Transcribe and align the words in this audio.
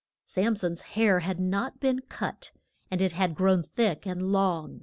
Sam 0.25 0.55
son's 0.55 0.81
hair 0.81 1.19
had 1.19 1.39
not 1.39 1.79
been 1.79 1.99
cut, 1.99 2.51
and 2.89 3.03
it 3.03 3.11
had 3.11 3.35
grown 3.35 3.61
thick 3.61 4.07
and 4.07 4.31
long. 4.31 4.79